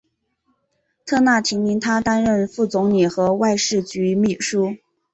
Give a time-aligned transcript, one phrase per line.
[1.05, 4.73] 特纳提名他担任副总理和外事局秘书。